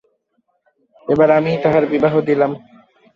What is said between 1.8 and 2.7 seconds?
বিবাহ দিলাম।